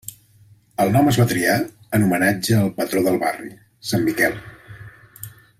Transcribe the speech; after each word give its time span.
El 0.85 0.93
nom 0.95 1.09
es 1.11 1.19
va 1.21 1.25
triar 1.33 1.57
en 1.97 2.07
homenatge 2.07 2.57
al 2.63 2.73
patró 2.81 3.07
del 3.11 3.23
barri, 3.27 3.53
sant 3.93 4.09
Miquel. 4.11 4.45